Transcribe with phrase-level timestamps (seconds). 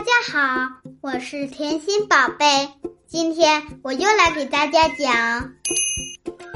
[0.00, 0.66] 大家好，
[1.02, 2.46] 我是甜心宝贝。
[3.06, 5.52] 今天我又来给大家讲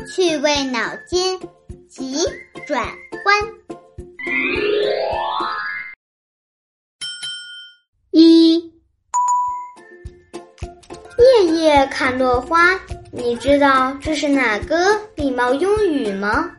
[0.09, 1.39] 趣味脑筋
[1.87, 2.25] 急
[2.67, 2.83] 转
[3.27, 3.37] 弯。
[8.13, 8.73] 一，
[11.19, 12.81] 夜夜看落花，
[13.13, 16.51] 你知道这是哪个礼貌用语吗？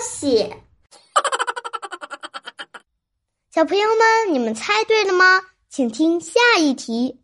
[0.00, 0.62] 写，
[3.52, 5.40] 小朋友们，你们猜对了吗？
[5.68, 7.20] 请听下一题。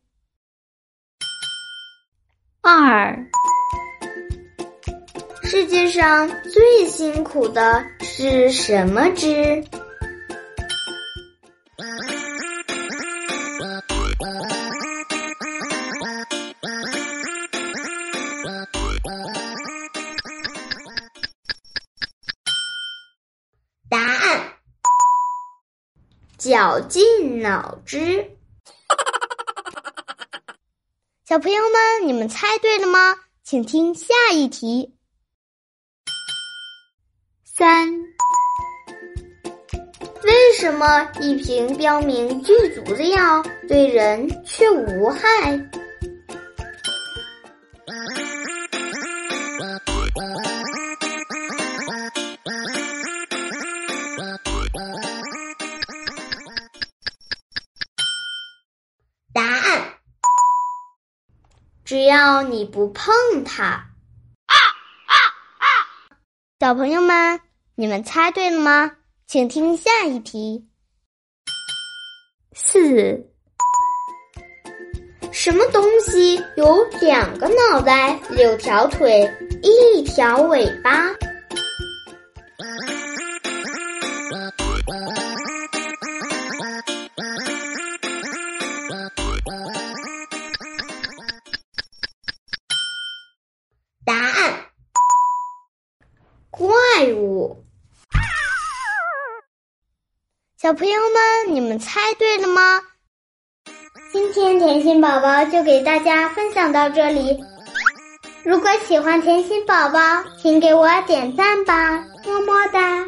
[2.61, 3.17] 二，
[5.43, 9.63] 世界上最辛苦的是什么枝？
[26.39, 28.31] 绞尽脑汁。
[31.27, 33.17] 小朋友们，你们猜对了吗？
[33.43, 34.95] 请听下一题。
[37.45, 37.89] 三，
[40.25, 45.57] 为什么一瓶标明剧毒的药对人却无害？
[61.85, 63.13] 只要你不碰
[63.45, 63.65] 它。
[63.65, 64.57] 啊
[65.07, 65.15] 啊
[65.59, 65.67] 啊
[66.59, 67.41] 小朋友们，
[67.75, 68.93] 你们猜对了吗？
[69.27, 70.67] 请听下一题。
[72.55, 73.29] 四，
[75.31, 79.31] 什么东西有两个脑袋、六条腿、
[79.63, 81.11] 一条尾巴？
[96.57, 96.67] 怪
[97.15, 97.65] 物。
[100.57, 102.81] 小朋友们，你们猜对了吗？
[104.13, 107.43] 今天甜心宝宝就给大家分享到这里。
[108.45, 109.99] 如果喜欢甜心宝宝，
[110.41, 113.05] 请给我点赞吧，么么哒！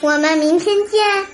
[0.00, 1.26] 我们明天见，